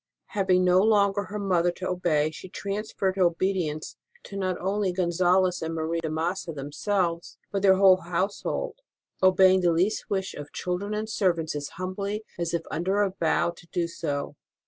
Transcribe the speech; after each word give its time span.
Having 0.29 0.63
no 0.65 0.79
longer 0.81 1.25
her 1.25 1.37
mother 1.37 1.69
to 1.73 1.87
obey, 1.87 2.31
she 2.31 2.49
transferred 2.49 3.17
her 3.17 3.21
obedience 3.25 3.97
to 4.23 4.35
not 4.35 4.59
only 4.59 4.91
Gonzalez 4.91 5.61
and 5.61 5.75
Marie 5.75 5.99
de 5.99 6.09
Massa 6.09 6.51
them 6.51 6.71
selves, 6.71 7.37
but 7.51 7.59
to 7.59 7.67
their 7.67 7.75
whole 7.75 7.97
household, 7.97 8.79
obeying 9.21 9.61
the 9.61 9.71
least 9.71 10.09
wish 10.09 10.33
of 10.33 10.51
children 10.51 10.95
and 10.95 11.07
servants 11.07 11.55
as 11.55 11.69
humbly 11.77 12.23
as 12.39 12.51
if 12.51 12.63
under 12.71 13.03
a 13.03 13.11
vow 13.19 13.51
to 13.51 13.67
do 13.67 13.87
so. 13.87 14.35